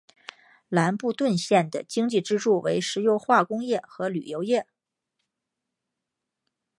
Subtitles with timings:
[0.67, 4.65] 兰布顿县的经济支柱为石油化工业和旅游业。